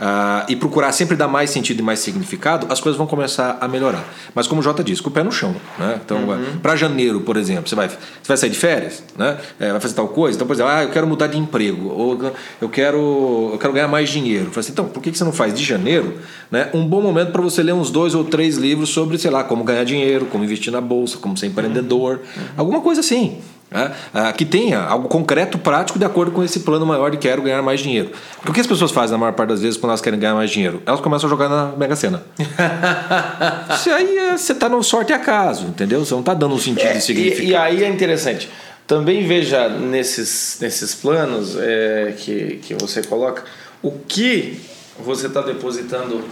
[0.00, 3.68] uh, e procurar sempre dar mais sentido e mais significado, as coisas vão começar a
[3.68, 4.04] melhorar.
[4.34, 5.54] Mas como o Jota disse, com o pé no chão.
[5.78, 6.00] Né?
[6.04, 6.58] Então, uhum.
[6.62, 9.38] para janeiro, por exemplo, você vai, você vai sair de férias, né?
[9.58, 12.32] É, vai fazer tal coisa, então, por exemplo, ah, eu quero mudar de emprego, ou
[12.60, 14.50] eu quero, eu quero ganhar mais dinheiro.
[14.56, 16.18] Assim, então, por que você não faz de janeiro
[16.50, 19.44] né, um bom momento para você ler uns dois ou três livros sobre, sei lá,
[19.44, 22.42] como ganhar dinheiro, como investir na bolsa, como ser empreendedor, uhum.
[22.56, 23.38] alguma coisa assim.
[23.70, 23.92] Né?
[24.12, 27.62] Ah, que tenha algo concreto, prático, de acordo com esse plano maior de quero ganhar
[27.62, 28.10] mais dinheiro.
[28.38, 30.34] Porque o que as pessoas fazem na maior parte das vezes quando elas querem ganhar
[30.34, 30.82] mais dinheiro?
[30.84, 32.24] Elas começam a jogar na Mega Sena.
[33.72, 36.04] Isso aí é, você está no sorte e acaso, entendeu?
[36.04, 37.44] Você não está dando um sentido é, e significado.
[37.44, 38.48] E, e aí é interessante.
[38.88, 43.44] Também veja nesses, nesses planos é, que, que você coloca
[43.80, 44.60] o que
[45.02, 46.22] você está depositando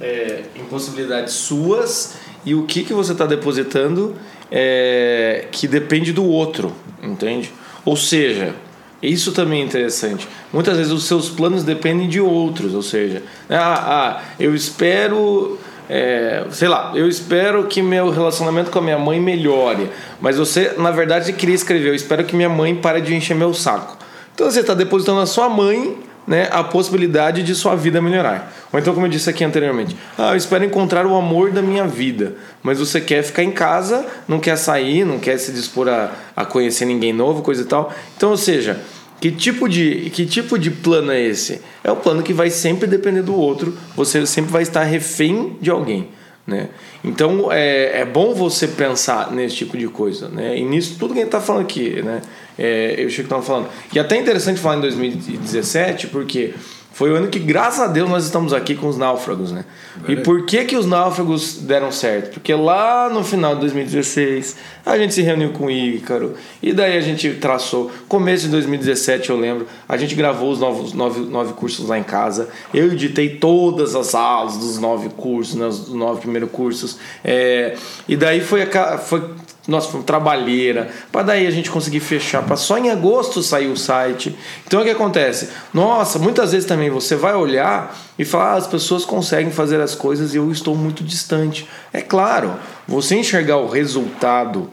[0.00, 4.14] é, em possibilidades suas e o que, que você está depositando
[4.50, 7.52] é, que depende do outro, entende?
[7.84, 8.54] Ou seja,
[9.02, 10.26] isso também é interessante.
[10.52, 15.58] Muitas vezes os seus planos dependem de outros, ou seja, ah, ah eu espero.
[15.86, 20.72] É, sei lá, eu espero que meu relacionamento com a minha mãe melhore, mas você,
[20.78, 23.98] na verdade, queria escrever: Eu espero que minha mãe pare de encher meu saco.
[24.34, 28.52] Então você está depositando na sua mãe né, a possibilidade de sua vida melhorar.
[28.72, 31.86] Ou então, como eu disse aqui anteriormente, ah, eu espero encontrar o amor da minha
[31.86, 36.10] vida, mas você quer ficar em casa, não quer sair, não quer se dispor a,
[36.34, 37.92] a conhecer ninguém novo, coisa e tal.
[38.16, 38.80] Então, ou seja,
[39.20, 41.60] que tipo, de, que tipo de plano é esse?
[41.82, 45.70] É o plano que vai sempre depender do outro, você sempre vai estar refém de
[45.70, 46.08] alguém.
[46.46, 46.68] Né?
[47.02, 50.28] Então é, é bom você pensar nesse tipo de coisa.
[50.28, 50.58] Né?
[50.58, 52.02] E nisso tudo que a gente está falando aqui.
[52.02, 52.20] Né?
[52.58, 53.68] É, eu Chico estava falando.
[53.92, 56.54] E até interessante falar em 2017, porque
[56.94, 59.64] foi o ano que, graças a Deus, nós estamos aqui com os náufragos, né?
[60.08, 62.34] E por que que os náufragos deram certo?
[62.34, 66.96] Porque lá no final de 2016, a gente se reuniu com o Ícaro, e daí
[66.96, 67.90] a gente traçou.
[68.06, 72.04] Começo de 2017, eu lembro, a gente gravou os novos nove, nove cursos lá em
[72.04, 72.48] casa.
[72.72, 76.98] Eu editei todas as aulas dos nove cursos, né, os nove primeiros cursos.
[77.24, 77.74] É,
[78.08, 79.20] e daí foi, a, foi
[79.66, 83.76] nossa, foi trabalheira, para daí a gente conseguir fechar, para só em agosto sair o
[83.76, 84.36] site.
[84.66, 85.48] Então o que acontece?
[85.72, 89.94] Nossa, muitas vezes também você vai olhar e falar, ah, as pessoas conseguem fazer as
[89.94, 91.66] coisas e eu estou muito distante.
[91.92, 92.54] É claro,
[92.86, 94.68] você enxergar o resultado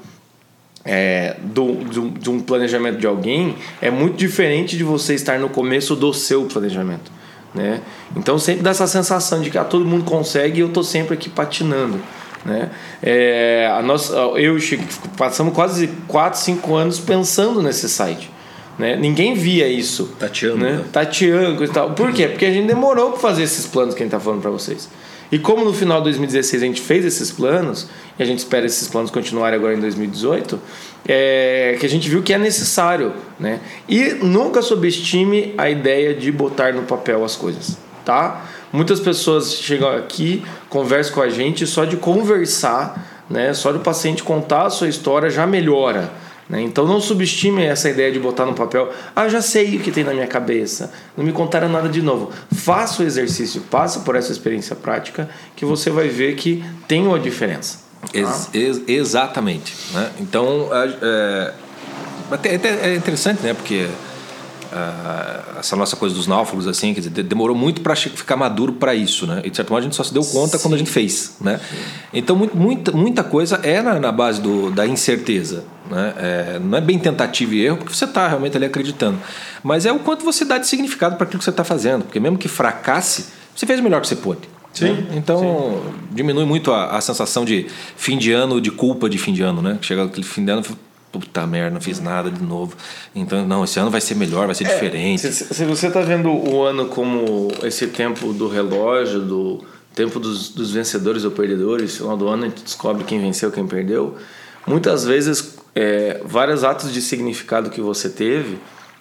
[0.84, 5.48] é, do, do, de um planejamento de alguém é muito diferente de você estar no
[5.48, 7.12] começo do seu planejamento.
[7.54, 7.82] Né?
[8.16, 11.14] Então sempre dá essa sensação de que ah, todo mundo consegue e eu estou sempre
[11.14, 12.00] aqui patinando.
[12.44, 12.70] Né?
[13.02, 14.84] É, a nossa, eu e o Chico
[15.18, 18.32] passamos quase 4, 5 anos pensando nesse site.
[18.78, 18.96] Né?
[18.96, 20.16] Ninguém via isso.
[20.20, 20.58] Tateando.
[20.58, 20.72] Né?
[20.74, 20.86] né?
[20.92, 21.92] Tateando e tal.
[21.92, 22.28] Por quê?
[22.28, 24.90] Porque a gente demorou para fazer esses planos que a gente está falando para vocês.
[25.32, 27.88] E como no final de 2016 a gente fez esses planos,
[28.20, 30.60] e a gente espera esses planos continuarem agora em 2018,
[31.08, 33.14] é, que a gente viu que é necessário.
[33.40, 33.60] Né?
[33.88, 37.78] E nunca subestime a ideia de botar no papel as coisas.
[38.04, 38.46] Tá?
[38.72, 44.24] Muitas pessoas chegam aqui, conversam com a gente, só de conversar, né, só do paciente
[44.24, 46.12] contar a sua história já melhora.
[46.52, 46.62] Né?
[46.62, 50.04] Então não subestime essa ideia de botar no papel, ah, já sei o que tem
[50.04, 52.32] na minha cabeça, não me contaram nada de novo.
[52.54, 57.20] Faça o exercício, passa por essa experiência prática, que você vai ver que tem uma
[57.20, 57.80] diferença.
[58.14, 59.74] Ex ex exatamente.
[59.94, 60.12] Né?
[60.20, 61.54] Então, é,
[62.32, 63.54] até é interessante, né?
[63.54, 63.88] Porque
[64.72, 68.96] uh, essa nossa coisa dos náufragos, assim, quer dizer, demorou muito para ficar maduro para
[68.96, 69.42] isso, né?
[69.44, 70.64] E de certo modo a gente só se deu conta Sim.
[70.64, 71.60] quando a gente fez, né?
[72.14, 76.14] Então, muito, muita, muita coisa é na, na base do, da incerteza, né?
[76.18, 79.20] É, não é bem tentativa e erro, porque você está realmente ali acreditando.
[79.64, 82.04] Mas é o quanto você dá de significado para aquilo que você está fazendo.
[82.04, 84.50] Porque mesmo que fracasse, você fez o melhor que você pôde.
[84.74, 84.94] Sim.
[84.94, 85.08] Né?
[85.16, 85.94] Então, Sim.
[86.12, 89.62] diminui muito a, a, sensação de fim de ano, de culpa de fim de ano,
[89.62, 89.78] né?
[89.82, 90.64] Chega aquele fim de ano,
[91.12, 92.76] puta merda, não fiz nada de novo.
[93.14, 95.22] Então, não, esse ano vai ser melhor, vai ser é, diferente.
[95.22, 100.50] Se, se, você está vendo o ano como esse tempo do relógio, do tempo dos,
[100.50, 104.16] dos vencedores ou perdedores, final do ano a gente descobre quem venceu, quem perdeu.
[104.66, 108.58] Muitas vezes, é, vários atos de significado que você teve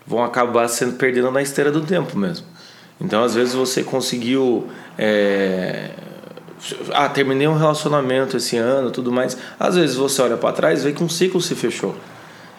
[0.06, 2.46] vão acabar sendo perdendo na esteira do tempo mesmo.
[3.00, 4.68] Então, às vezes, você conseguiu.
[4.98, 5.90] É,
[6.92, 9.36] ah, terminei um relacionamento esse ano, tudo mais.
[9.58, 11.94] Às vezes você olha para trás vê que um ciclo se fechou.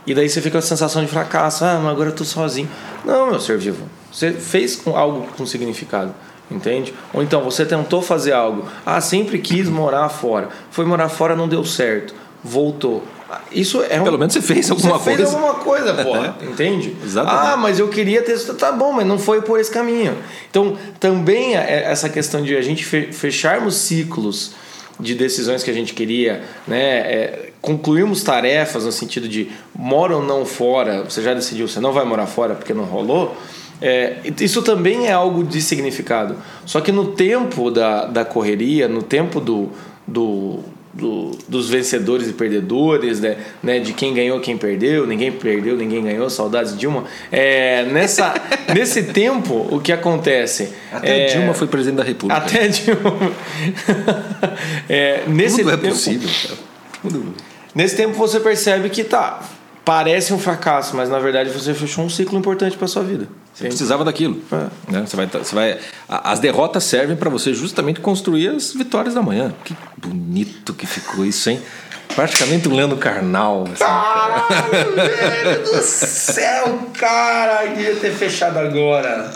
[0.05, 1.63] E daí você fica com a sensação de fracasso.
[1.63, 2.69] Ah, mas agora eu tô sozinho.
[3.05, 3.87] Não, meu ser vivo.
[4.11, 6.13] Você fez algo com significado,
[6.49, 6.93] entende?
[7.13, 8.67] Ou então você tentou fazer algo.
[8.85, 10.49] Ah, sempre quis morar fora.
[10.71, 12.13] Foi morar fora, não deu certo.
[12.43, 13.03] Voltou.
[13.52, 14.04] Isso é um...
[14.04, 15.17] Pelo menos você fez alguma você coisa.
[15.17, 16.38] Fez alguma coisa, porra.
[16.44, 16.96] entende?
[17.04, 17.54] Exatamente.
[17.54, 18.39] Ah, mas eu queria ter.
[18.56, 20.17] Tá bom, mas não foi por esse caminho.
[20.50, 24.52] Então, também é essa questão de a gente fecharmos ciclos
[25.00, 26.82] de decisões que a gente queria, né?
[26.82, 31.91] É, concluirmos tarefas no sentido de mora ou não fora, você já decidiu, você não
[31.91, 33.36] vai morar fora porque não rolou.
[33.82, 36.38] É, isso também é algo de significado.
[36.65, 39.70] Só que no tempo da, da correria, no tempo do,
[40.08, 40.60] do
[40.93, 43.38] do, dos vencedores e perdedores, né?
[43.62, 43.80] né?
[43.80, 47.06] De quem ganhou, quem perdeu, ninguém perdeu, ninguém ganhou, saudades de Dilma.
[47.32, 48.34] É, nessa,
[48.73, 50.73] nesse tempo, o que acontece?
[50.91, 52.41] Até é, Dilma foi presidente da República.
[52.41, 53.32] Até Dilma.
[54.89, 56.30] é, nesse Tudo é tempo, possível.
[57.01, 57.34] Tudo.
[57.73, 59.41] Nesse tempo você percebe que tá,
[59.86, 63.27] parece um fracasso, mas na verdade você fechou um ciclo importante para sua vida.
[63.62, 64.41] Você precisava daquilo.
[64.52, 64.91] É.
[64.91, 65.06] Né?
[65.06, 69.54] Você vai, você vai, as derrotas servem para você justamente construir as vitórias da manhã.
[69.63, 71.62] Que bonito que ficou isso, hein?
[72.15, 73.63] Praticamente um Leandro Carnal.
[73.63, 77.65] Assim, Caralho, velho do céu, cara!
[77.65, 79.32] Eu devia ter fechado agora.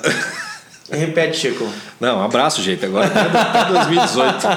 [0.92, 1.68] Repete, Chico.
[2.00, 2.86] Não, um abraço, gente.
[2.86, 4.48] Agora até 2018.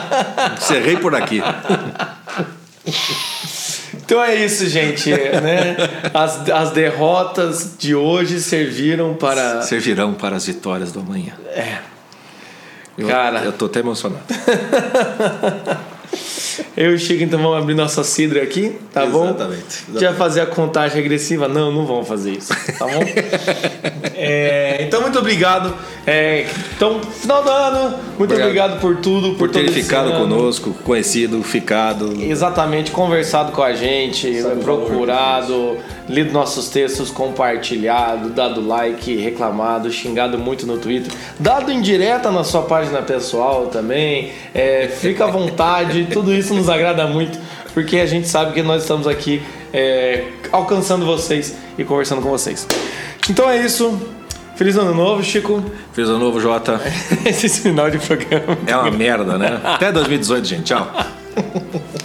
[0.58, 1.42] Encerrei por aqui.
[4.08, 5.10] Então é isso, gente.
[5.10, 5.76] Né?
[6.14, 9.60] As, as derrotas de hoje serviram para.
[9.60, 11.34] Servirão para as vitórias do amanhã.
[11.48, 11.76] É.
[12.96, 13.40] Eu, Cara.
[13.40, 14.24] Eu tô até emocionado.
[16.76, 19.26] Eu e o Chico, então, vamos abrir nossa cidra aqui, tá exatamente, bom?
[19.26, 20.00] Exatamente.
[20.00, 21.48] Já fazer a contagem regressiva?
[21.48, 23.00] Não, não vamos fazer isso, tá bom?
[24.14, 25.74] é, então, muito obrigado.
[26.06, 30.72] É, então, final do ano, muito obrigado, obrigado por tudo, por, por ter ficado conosco,
[30.84, 32.14] conhecido, ficado.
[32.22, 35.76] Exatamente, conversado com a gente, Sabe procurado,
[36.08, 42.62] lido nossos textos, compartilhado, dado like, reclamado, xingado muito no Twitter, dado indireta na sua
[42.62, 44.32] página pessoal também.
[44.54, 47.38] É, fica à vontade, tudo isso nos agrada muito,
[47.74, 52.66] porque a gente sabe que nós estamos aqui é, alcançando vocês e conversando com vocês.
[53.28, 54.00] Então é isso.
[54.56, 55.62] Feliz ano novo, Chico.
[55.92, 56.80] Feliz ano novo, Jota.
[57.24, 58.58] Esse final de programa.
[58.66, 59.60] É uma merda, né?
[59.64, 60.64] Até 2018, gente.
[60.64, 60.90] Tchau.